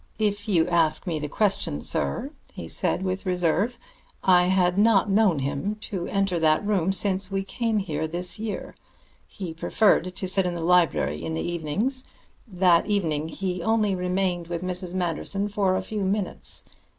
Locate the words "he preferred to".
9.27-10.27